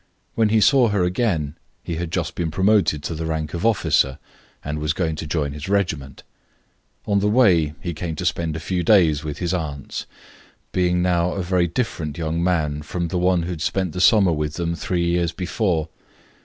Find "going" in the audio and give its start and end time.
4.93-5.15